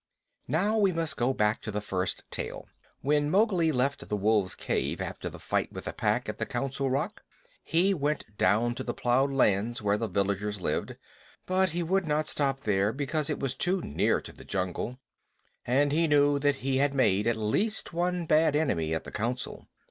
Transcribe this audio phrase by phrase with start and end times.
[0.47, 2.67] Now we must go back to the first tale.
[3.01, 6.89] When Mowgli left the wolf's cave after the fight with the Pack at the Council
[6.89, 7.21] Rock,
[7.63, 10.95] he went down to the plowed lands where the villagers lived,
[11.45, 14.99] but he would not stop there because it was too near to the jungle,
[15.67, 19.67] and he knew that he had made at least one bad enemy at the Council.